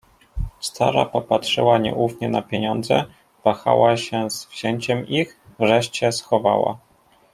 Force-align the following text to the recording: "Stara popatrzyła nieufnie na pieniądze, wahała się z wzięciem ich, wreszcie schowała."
"Stara 0.59 1.05
popatrzyła 1.05 1.77
nieufnie 1.77 2.29
na 2.29 2.41
pieniądze, 2.41 3.05
wahała 3.43 3.97
się 3.97 4.29
z 4.29 4.45
wzięciem 4.45 5.07
ich, 5.07 5.39
wreszcie 5.59 6.11
schowała." 6.11 6.77